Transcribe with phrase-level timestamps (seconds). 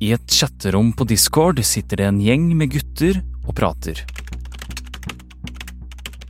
[0.00, 3.98] I et chatterom på Discord sitter det en gjeng med gutter og prater.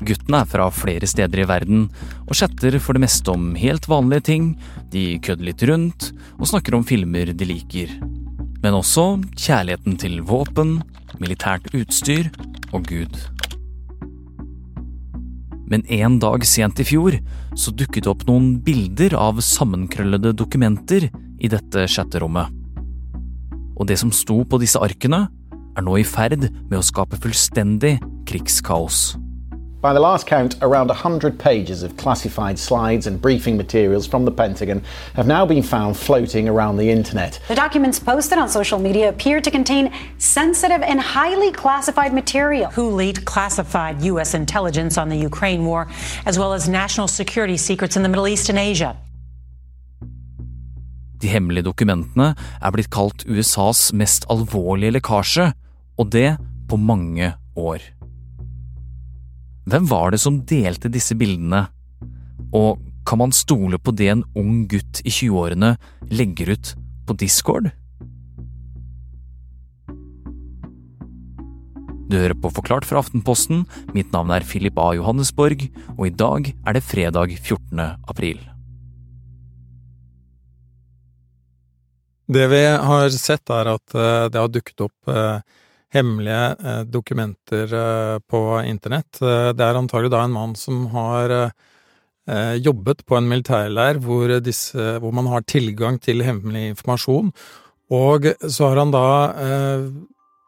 [0.02, 1.84] Guttene er fra flere steder i verden
[2.24, 4.50] og chatter for det meste om helt vanlige ting,
[4.90, 6.08] de kødder litt rundt
[6.40, 7.94] og snakker om filmer de liker.
[8.64, 10.80] Men også kjærligheten til våpen,
[11.22, 12.26] militært utstyr
[12.74, 13.14] og Gud.
[15.70, 17.22] Men en dag sent i fjor
[17.54, 21.06] så dukket det opp noen bilder av sammenkrøllede dokumenter
[21.38, 22.59] i dette chatterommet.
[23.80, 25.24] Og det som sto på disse arkene,
[25.76, 27.96] er nå i ferd med å skape fullstendig
[28.28, 29.16] krigskaos.
[29.80, 34.30] By the last count, around 100 pages of classified slides and briefing materials from the
[34.30, 34.82] Pentagon
[35.14, 37.40] have now been found floating around the internet.
[37.48, 42.70] The documents posted on social media appear to contain sensitive and highly classified material.
[42.72, 44.34] Who leaked classified U.S.
[44.34, 45.88] intelligence on the Ukraine war,
[46.26, 48.98] as well as national security secrets in the Middle East and Asia.
[51.20, 55.50] De hemmelige dokumentene er blitt kalt USAs mest alvorlige lekkasje,
[56.00, 56.38] og det
[56.70, 57.82] på mange år.
[59.70, 61.66] Hvem var det som delte disse bildene,
[62.56, 65.74] og kan man stole på det en ung gutt i 20-årene
[66.10, 66.72] legger ut
[67.06, 67.70] på Discord?
[72.10, 74.88] Du hører på Forklart fra Aftenposten, mitt navn er Philip A.
[74.98, 77.84] Johannesborg, og i dag er det fredag 14.
[78.10, 78.40] april.
[82.30, 85.40] Det vi har sett, er at eh, det har dukket opp eh,
[85.90, 87.72] hemmelige eh, dokumenter
[88.30, 89.18] på internett.
[89.18, 91.50] Det er antagelig da en mann som har
[92.62, 97.32] jobbet på en militærleir hvor, disse, hvor man har tilgang til hemmelig informasjon,
[97.90, 99.06] og så har han da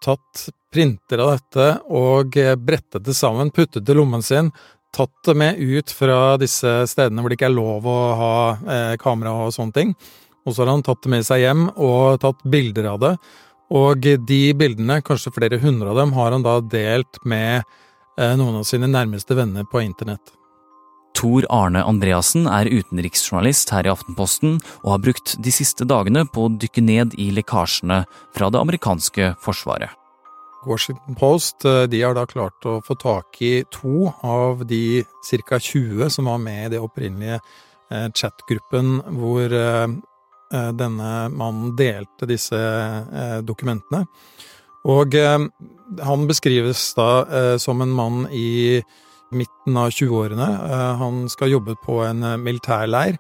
[0.05, 4.52] tatt printer av dette og brettet det sammen, puttet det i lommen sin,
[4.94, 8.94] tatt det med ut fra disse stedene hvor det ikke er lov å ha eh,
[9.00, 9.94] kamera og sånne ting,
[10.43, 13.15] og så har han tatt det med seg hjem og tatt bilder av det.
[13.73, 17.63] Og de bildene, kanskje flere hundre av dem, har han da delt med
[18.19, 20.35] eh, noen av sine nærmeste venner på internett.
[21.17, 26.47] Tor Arne Andreassen er utenriksjournalist her i Aftenposten og har brukt de siste dagene på
[26.47, 28.02] å dykke ned i lekkasjene
[28.36, 29.92] fra det amerikanske forsvaret.
[30.67, 35.02] Washington Post eh, de har da klart å få tak i to av de
[35.48, 35.58] ca.
[35.58, 37.41] 20 som var med i det opprinnelige
[37.91, 39.57] eh, chatgruppen hvor
[40.52, 44.05] denne mannen delte disse eh, dokumentene.
[44.89, 45.39] Og eh,
[46.02, 48.80] han beskrives da som en mann i
[49.33, 50.46] midten av 20-årene.
[51.01, 53.18] Han skal ha jobbet på en militærleir,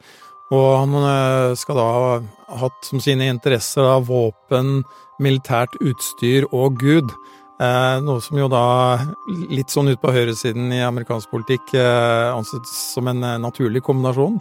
[0.52, 2.14] og han skal da ha
[2.62, 4.82] hatt som sine interesser da våpen,
[5.24, 7.12] militært utstyr og Gud.
[7.60, 8.64] Noe som jo da,
[9.52, 14.40] litt sånn ut på høyresiden i amerikansk politikk, anses som en naturlig kombinasjon.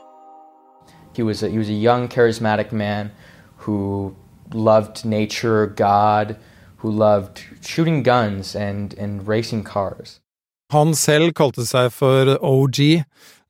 [1.13, 3.11] He was a, he was a young, charismatic man
[3.57, 4.16] who
[4.53, 6.38] loved nature, God,
[6.77, 10.19] who loved shooting guns and, and racing cars.
[10.72, 12.79] Han selv kalte seg for OG,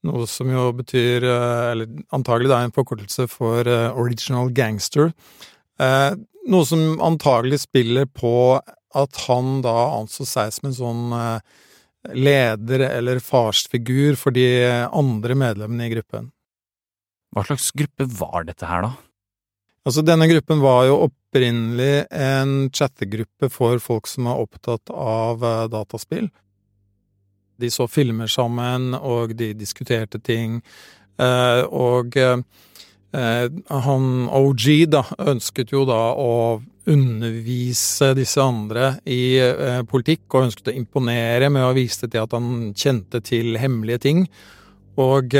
[0.10, 5.12] noe som jo betyr, eh, eller antagelig da en forkortelse for eh, Original Gangster.
[5.80, 6.12] Eh,
[6.50, 11.04] noe som antagelig spiller på at han da anså seg som en sånn
[12.18, 14.48] leder eller farsfigur for de
[14.90, 16.32] andre medlemmene i gruppen.
[17.32, 18.92] Hva slags gruppe var dette her, da?
[19.88, 25.66] Altså, denne gruppen var jo opprinnelig en chattegruppe for folk som er opptatt av uh,
[25.72, 26.28] dataspill.
[27.62, 30.60] De så filmer sammen, og de diskuterte ting.
[31.18, 32.44] Uh, og uh,
[33.88, 35.02] han OG, da,
[35.34, 39.38] ønsket jo da å undervise disse andre i
[39.90, 44.24] politikk, og ønsket å imponere med å vise til at han kjente til hemmelige ting.
[45.00, 45.36] Og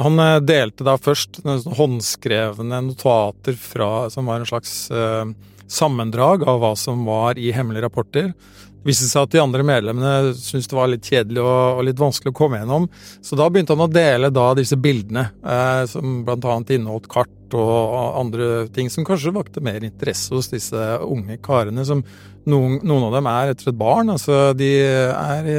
[0.00, 5.26] han eh, delte da først håndskrevne notater fra, som var en slags eh,
[5.70, 8.32] sammendrag av hva som var i hemmelige rapporter.
[8.80, 12.00] Det viste seg at de andre medlemmene syntes det var litt kjedelig og, og, litt
[12.00, 12.86] vanskelig å komme gjennom,
[13.20, 17.94] så da begynte han å dele da disse bildene, eh, som annet inneholdt kart og
[18.16, 22.00] andre ting som kanskje vakte mer interesse hos disse unge karene, som
[22.48, 24.12] noen, noen av dem er etter et barn.
[24.14, 25.50] Altså, de er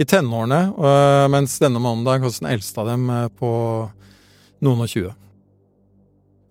[0.00, 3.50] i tenårene, øh, mens denne mandag hos den eldste av dem øh, på
[4.64, 5.12] noen og tjue.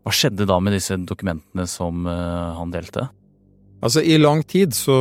[0.05, 3.09] Hva skjedde da med disse dokumentene som øh, han delte?
[3.79, 4.93] Altså, I lang tid så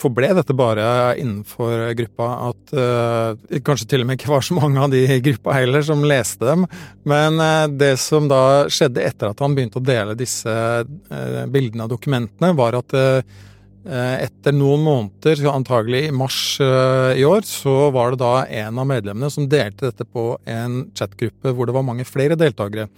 [0.00, 4.76] forble dette bare innenfor gruppa at uh, Kanskje til og med ikke var så mange
[4.76, 6.66] av de i gruppa heller som leste dem.
[7.08, 11.88] Men uh, det som da skjedde etter at han begynte å dele disse uh, bildene
[11.88, 13.38] og dokumentene, var at Eh,
[13.88, 18.88] etter noen måneder, antagelig i mars eh, i år, så var det da en av
[18.90, 22.90] medlemmene som delte dette på en chatgruppe hvor det var mange flere deltakere.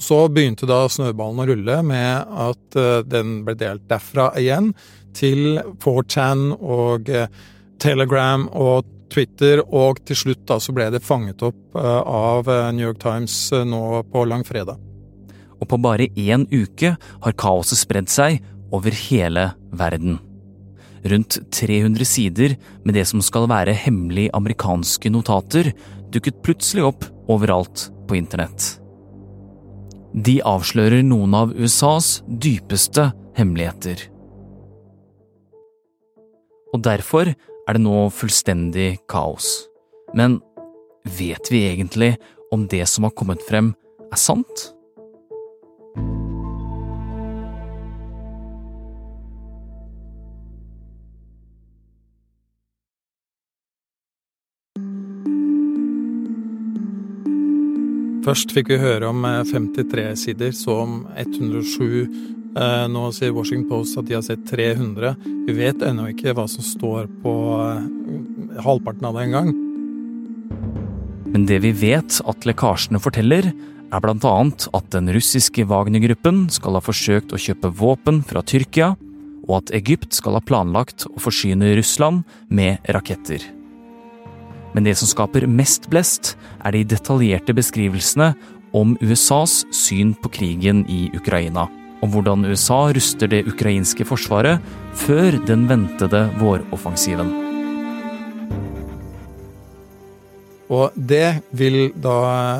[0.00, 4.70] Så begynte da snøballen å rulle med at uh, den ble delt derfra igjen
[5.12, 7.10] til 4chan og
[7.82, 12.46] Telegram og Twitter, og til slutt da så ble det fanget opp av
[12.76, 13.34] New York Times
[13.66, 14.78] nå på langfredag.
[15.60, 18.38] Og på bare én uke har kaoset spredd seg
[18.74, 20.18] over hele verden.
[21.04, 25.72] Rundt 300 sider med det som skal være hemmelige amerikanske notater,
[26.12, 28.76] dukket plutselig opp overalt på internett.
[30.12, 34.08] De avslører noen av USAs dypeste hemmeligheter.
[36.74, 39.48] Og derfor er det nå fullstendig kaos.
[40.14, 40.40] Men
[41.18, 42.16] vet vi egentlig
[42.50, 43.72] om det som har kommet frem,
[44.10, 44.70] er sant?
[58.20, 62.04] Først fikk vi høre om 53 eh, sider, så om 107.
[62.50, 65.14] Eh, nå sier Washington Post at de har sett 300.
[65.46, 67.34] Vi vet ennå ikke hva som står på
[67.64, 69.52] eh, halvparten av det engang.
[71.30, 73.52] Men det vi vet at lekkasjene forteller,
[73.90, 78.92] er annet at den russiske Wagner-gruppen skal ha forsøkt å kjøpe våpen fra Tyrkia,
[79.48, 82.22] og at Egypt skal ha planlagt å forsyne Russland
[82.52, 83.42] med raketter.
[84.74, 88.32] Men det som skaper mest blest, er de detaljerte beskrivelsene
[88.76, 91.66] om USAs syn på krigen i Ukraina.
[92.00, 94.62] Om hvordan USA ruster det ukrainske forsvaret
[94.96, 97.32] før den ventede våroffensiven.
[100.70, 102.16] Og det vil da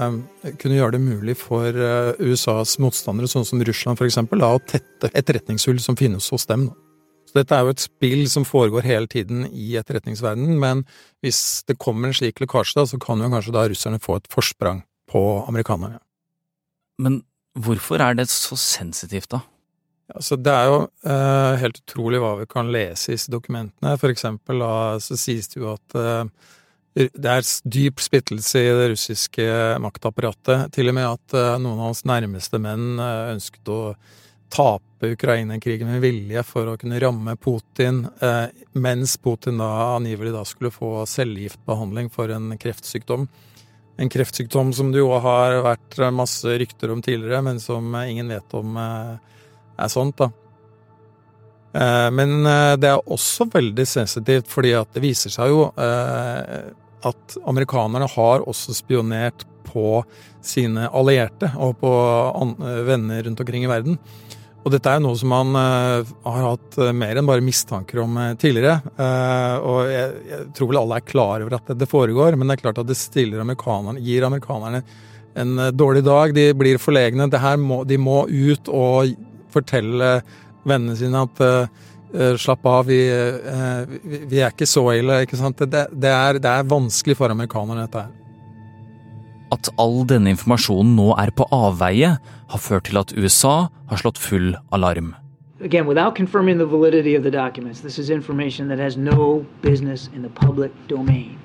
[0.08, 5.12] eh, kunne gjøre det mulig for eh, USAs motstandere, sånn som Russland f.eks., å tette
[5.14, 6.72] etterretningshull som finnes hos dem.
[7.31, 10.82] Så dette er jo et spill som foregår hele tiden i etterretningsverdenen, men
[11.23, 14.27] hvis det kommer en slik lekkasje, da, så kan jo kanskje da russerne få et
[14.32, 16.00] forsprang på amerikanerne.
[16.99, 17.21] Men
[17.55, 19.44] hvorfor er det så sensitivt, da?
[20.11, 23.94] Altså, det er jo eh, helt utrolig hva vi kan lese i disse dokumentene.
[24.00, 26.49] For eksempel da, så sies det jo at eh,
[26.99, 29.47] det er dyp splittelse i det russiske
[29.87, 30.73] maktapparatet.
[30.75, 33.81] Til og med at eh, noen av hans nærmeste menn eh, ønsket å
[34.50, 40.44] tape Ukraina-krigen med vilje for å kunne ramme Putin, eh, mens Putin da angivelig da
[40.49, 43.29] skulle få cellegiftbehandling for en kreftsykdom.
[44.00, 48.55] En kreftsykdom som det jo har vært masse rykter om tidligere, men som ingen vet
[48.58, 49.17] om eh,
[49.81, 50.31] er sånt, da.
[51.73, 56.73] Eh, men eh, det er også veldig sensitivt, fordi at det viser seg jo eh,
[57.06, 60.03] at amerikanerne har også spionert på
[60.43, 61.91] sine allierte og på
[62.88, 64.00] venner rundt omkring i verden.
[64.60, 68.02] Og dette er jo noe som man uh, har hatt uh, mer enn bare mistanker
[68.02, 68.76] om uh, tidligere.
[69.64, 72.64] og jeg, jeg, tror vel alle er klar over at det foregår, men det er
[72.66, 74.82] klart at det stiller amerikanerne, gir amerikanerne
[75.40, 76.34] en dårlig dag.
[76.36, 77.28] De blir forlegne.
[77.62, 79.14] Må, de må ut og
[79.54, 80.18] fortelle
[80.66, 81.44] vennene sine at
[82.42, 82.98] slapp av, vi,
[84.26, 85.22] vi, er ikke så ille.
[85.24, 85.62] ikke sant?
[85.62, 88.19] Det, det, er, det er vanskelig for amerikanerne, dette her.
[89.50, 92.19] At all denne informasjonen nå er på avveie,
[92.50, 95.14] har ført til at USA har slått full alarm.
[95.61, 100.08] Again, without confirming the validity of the documents, this is information that has no business
[100.14, 101.38] in the public domain.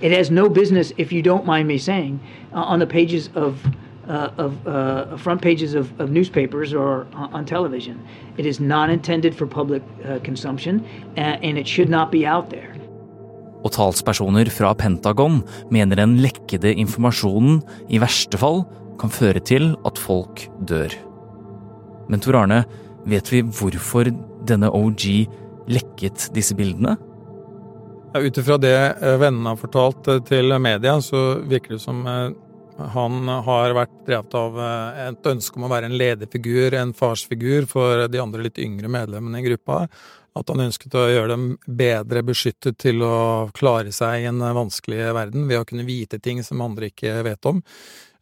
[0.00, 2.20] It has no business, if you don't mind me saying,
[2.52, 3.64] uh, on the pages of
[4.08, 8.04] uh, of uh, front pages of, of, newspapers or on television.
[8.36, 10.84] It is not intended for public uh, consumption,
[11.16, 12.71] and it should not be out there.
[13.62, 15.40] Og talspersoner fra Pentagon
[15.72, 17.60] mener den lekkede informasjonen
[17.92, 18.64] i verste fall
[19.00, 20.92] kan føre til at folk dør.
[22.10, 22.62] Men Tor Arne,
[23.08, 24.10] vet vi hvorfor
[24.46, 25.06] denne OG
[25.70, 26.96] lekket disse bildene?
[28.12, 32.02] Ja, Ut ifra det eh, vennene har fortalt eh, til media, så virker det som
[32.06, 32.32] eh,
[32.92, 34.56] han har vært drevet av
[35.04, 39.42] et ønske om å være en lederfigur, en farsfigur for de andre litt yngre medlemmene
[39.42, 39.82] i gruppa
[40.38, 45.10] at han ønsket å gjøre dem bedre beskyttet til å klare seg i en vanskelig
[45.12, 47.60] verden ved å kunne vite ting som andre ikke vet om.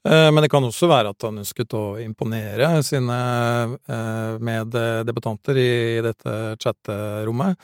[0.09, 3.21] Eh, men det kan også være at han ønsket å imponere sine
[3.85, 5.71] eh, meddebutanter i
[6.05, 7.61] dette chatterommet.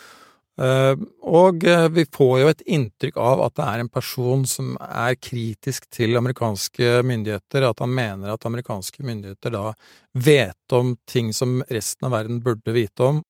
[0.56, 0.92] Eh,
[1.28, 5.88] og vi får jo et inntrykk av at det er en person som er kritisk
[5.92, 9.70] til amerikanske myndigheter, at han mener at amerikanske myndigheter da
[10.16, 13.24] vet om ting som resten av verden burde vite om,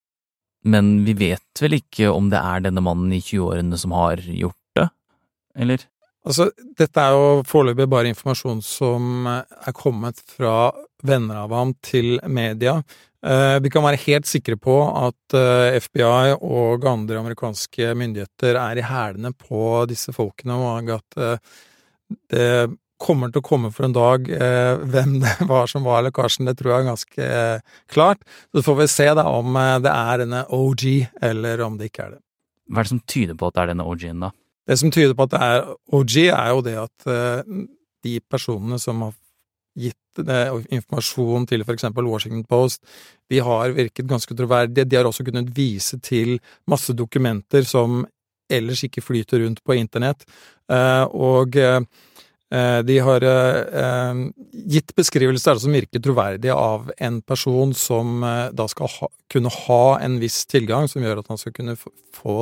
[0.67, 4.79] men vi vet vel ikke om det er denne mannen i 20-årene som har gjort
[4.79, 4.89] det,
[5.63, 5.87] eller?
[6.27, 10.73] Altså, dette er jo foreløpig bare informasjon som er kommet fra
[11.07, 12.81] venner av ham til media.
[13.27, 18.79] Eh, vi kan være helt sikre på at eh, FBI og andre amerikanske myndigheter er
[18.79, 21.55] i hælene på disse folkene, og at eh,
[22.31, 22.51] det
[23.03, 24.29] kommer til å komme for en dag.
[24.31, 28.25] Eh, hvem det var som var lekkasjen, det tror jeg er ganske eh, klart.
[28.55, 30.87] Så får vi se da om eh, det er denne OG,
[31.31, 32.23] eller om det ikke er det.
[32.67, 34.33] Hva er det som tyder på at det er denne OG-en, da?
[34.67, 37.55] Det som tyder på at det er OG, er jo det at eh,
[38.07, 39.15] de personene som har
[39.77, 42.83] gitt eh, informasjon til for eksempel Washington Post,
[43.31, 44.89] de har virket ganske troverdige.
[44.89, 46.39] De har også kunnet vise til
[46.71, 48.03] masse dokumenter som
[48.51, 50.27] ellers ikke flyter rundt på internett,
[50.71, 51.59] eh, og
[52.87, 53.25] de har
[54.55, 58.23] gitt beskrivelser som virker troverdige av en person som
[58.55, 62.37] da skal ha, kunne ha en viss tilgang, som gjør at han skal kunne få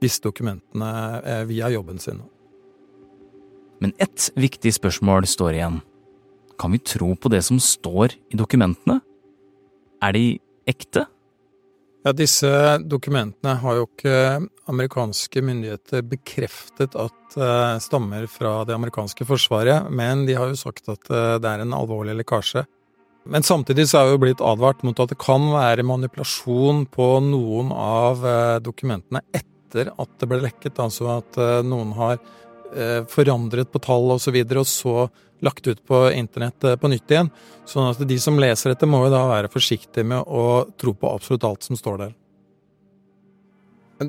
[0.00, 2.22] disse dokumentene via jobben sin.
[3.82, 5.80] Men ett viktig spørsmål står igjen.
[6.56, 9.00] Kan vi tro på det som står i dokumentene?
[10.02, 10.38] Er de
[10.70, 11.04] ekte?
[12.02, 12.48] Ja, disse
[12.82, 14.14] dokumentene har jo ikke
[14.70, 20.90] amerikanske myndigheter bekreftet at uh, stammer fra det amerikanske forsvaret, men de har jo sagt
[20.90, 22.64] at uh, det er en alvorlig lekkasje.
[23.30, 27.70] Men samtidig så er jo blitt advart mot at det kan være manipulasjon på noen
[27.70, 32.18] av uh, dokumentene etter at det ble lekket, altså at noen har
[33.12, 35.06] forandret på tall og så videre, og så
[35.42, 37.30] lagt ut på internett eh, på nytt igjen.
[37.66, 41.10] Sånn at de som leser dette, må jo da være forsiktige med å tro på
[41.10, 42.18] absolutt alt som står der.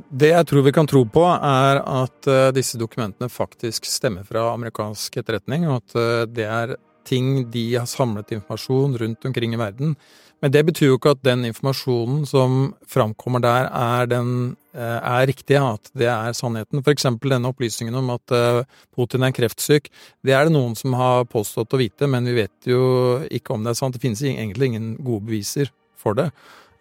[0.09, 4.51] Det jeg tror vi kan tro på, er at eh, disse dokumentene faktisk stemmer fra
[4.53, 9.59] amerikansk etterretning, og at eh, det er ting de har samlet informasjon rundt omkring i
[9.59, 9.97] verden.
[10.43, 15.27] Men det betyr jo ikke at den informasjonen som framkommer der, er, den, eh, er
[15.29, 16.81] riktig, at det er sannheten.
[16.83, 19.87] For eksempel denne opplysningen om at eh, Putin er kreftsyk.
[20.19, 22.83] Det er det noen som har påstått å vite, men vi vet jo
[23.31, 23.95] ikke om det er sant.
[23.95, 26.27] Det finnes egentlig ingen gode beviser for det.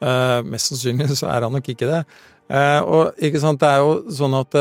[0.02, 2.00] Uh, mest sannsynlig så er han nok ikke det.
[2.52, 4.57] Og ikke sant, det er jo sånn at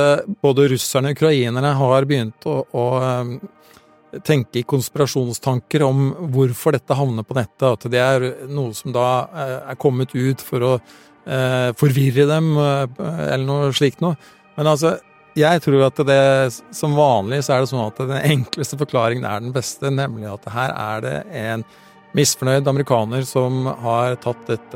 [0.46, 2.86] både russerne og ukrainerne har begynt å, å
[4.20, 9.08] tenke i konspirasjonstanker om hvorfor dette havner på nettet, at det er noe som da
[9.32, 14.18] eh, er kommet ut for å eh, forvirre dem, eh, eller noe slikt noe.
[14.58, 14.98] Men altså,
[15.38, 16.24] jeg tror at det
[16.76, 20.52] som vanlig så er det sånn at den enkleste forklaringen er den beste, nemlig at
[20.52, 21.16] her er det
[21.46, 21.66] en
[22.12, 24.74] misfornøyd amerikaner som har tatt, et,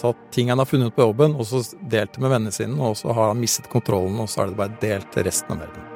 [0.00, 2.96] tatt ting han har funnet på jobben, og så delt det med vennene sine, og
[2.96, 5.93] så har han mistet kontrollen, og så er det bare delt til resten av verden.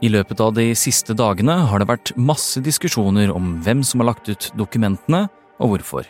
[0.00, 4.14] I løpet av de siste dagene har det vært masse diskusjoner om hvem som har
[4.14, 5.26] lagt ut dokumentene,
[5.60, 6.06] og hvorfor.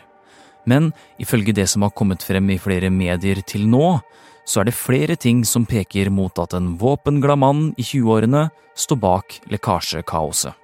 [0.63, 3.99] Men ifølge det som har kommet frem i flere medier til nå,
[4.47, 8.47] så er det flere ting som peker mot at en våpenglad mann i 20-årene
[8.79, 10.55] står bak lekkasjekaoset.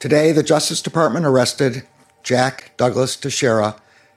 [0.00, 0.80] Today, the Justice
[2.24, 3.74] Jack Douglas Teixeira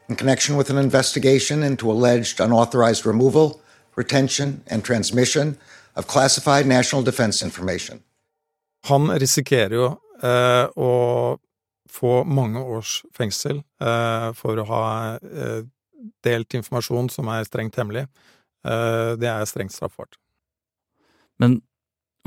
[0.10, 3.60] in connection with an investigation into alleged unauthorized removal,
[3.96, 5.58] retention, and transmission
[5.96, 8.00] of classified national defense information.
[8.90, 9.90] Han risikerer jo
[10.24, 10.92] eh, å
[11.94, 14.86] få mange års fengsel eh, for å ha
[15.20, 15.62] eh,
[16.26, 18.08] delt informasjon som er strengt hemmelig.
[18.66, 20.18] Eh, det er strengt straffbart.
[21.42, 21.62] Men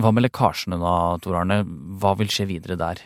[0.00, 0.94] hva med lekkasjene da,
[1.24, 1.62] Tor Arne?
[2.00, 3.02] Hva vil skje videre der?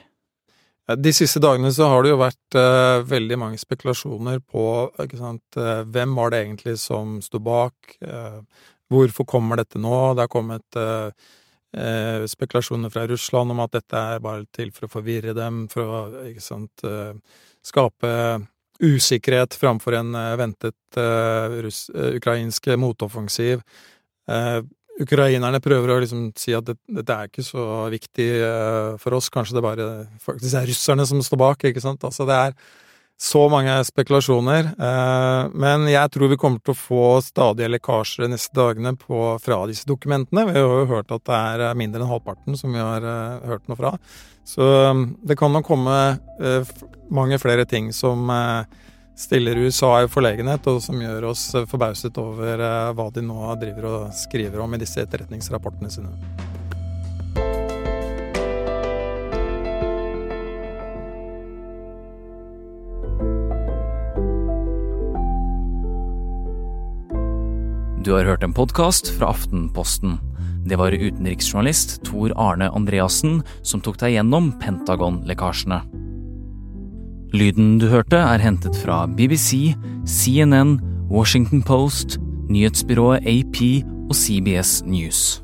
[0.99, 4.65] De siste dagene så har det jo vært uh, veldig mange spekulasjoner på
[5.15, 8.41] sant, uh, hvem var det egentlig som sto bak, uh,
[8.91, 9.95] hvorfor kommer dette nå?
[10.19, 11.13] Det har kommet eh,
[12.27, 16.01] spekulasjoner fra Russland om at dette er bare til for å forvirre dem, for å
[16.31, 17.15] ikke sant, eh,
[17.63, 18.11] skape
[18.81, 23.63] usikkerhet framfor en eh, ventet eh, russ, eh, ukrainsk motoffensiv.
[24.31, 24.61] Eh,
[25.01, 27.63] ukrainerne prøver å liksom si at dette, dette er ikke så
[27.93, 28.27] viktig
[29.01, 29.87] for oss, kanskje det bare
[30.21, 32.05] faktisk er russerne som står bak, ikke sant.
[32.05, 32.57] Altså det er
[33.23, 34.71] så mange spekulasjoner.
[34.81, 39.35] Eh, men jeg tror vi kommer til å få stadige lekkasjer de neste dagene på,
[39.45, 40.47] fra disse dokumentene.
[40.49, 43.69] Vi har jo hørt at det er mindre enn halvparten som vi har eh, hørt
[43.69, 43.93] noe fra.
[44.49, 44.65] Så
[45.21, 45.99] det kan nok komme
[46.41, 46.73] eh,
[47.13, 48.33] mange flere ting som
[49.21, 52.65] stiller USA i forlegenhet, og som gjør oss forbauset over
[52.97, 56.17] hva de nå driver og skriver om i disse etterretningsrapportene sine.
[68.01, 70.15] Du har hørt en podkast fra Aftenposten.
[70.65, 75.83] Det var utenriksjournalist Tor Arne Andreassen som tok deg gjennom Pentagon-lekkasjene.
[77.37, 79.77] Lyden du hørte, er hentet fra BBC,
[80.09, 80.79] CNN,
[81.13, 82.17] Washington Post,
[82.49, 83.61] nyhetsbyrået AP
[84.09, 85.43] og CBS News.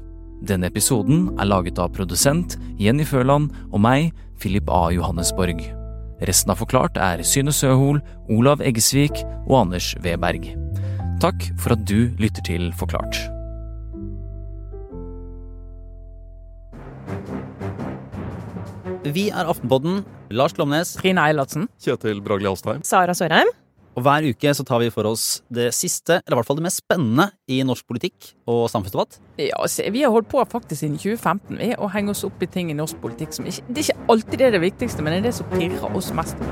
[0.49, 4.87] Denne episoden er laget av produsent Jenny Føland og meg, Philip A.
[4.97, 5.61] Johannesborg.
[6.25, 8.01] Resten av Forklart er Syne Søhol,
[8.33, 10.66] Olav Eggesvik og Anders Weberg.
[11.17, 13.17] Takk for at du lytter til Forklart.
[19.07, 20.03] Vi er Aftenpodden.
[20.37, 20.93] Lars Glomnes.
[20.99, 21.71] Trine Eilertsen.
[21.81, 22.83] Kjetil Bragli Alstheim.
[22.85, 23.49] Sara Sørheim.
[23.97, 26.67] Og hver uke så tar vi for oss det siste, eller i hvert fall det
[26.67, 29.17] mest spennende i norsk politikk og samfunnsdebatt.
[29.41, 32.51] Ja, se, Vi har holdt på faktisk siden 2015 vi, å henge oss opp i
[32.59, 35.17] ting i norsk politikk som ikke Det er ikke alltid det er det viktigste, men
[35.17, 36.45] det er det som pirrer oss mest.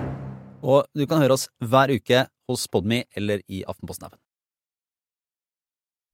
[0.64, 4.23] Og du kan høre oss hver uke hos Podmy eller i Aftenposten-appen.